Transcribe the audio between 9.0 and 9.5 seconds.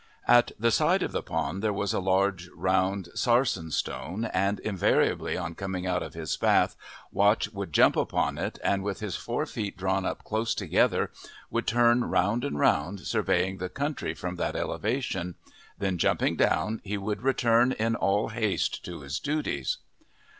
four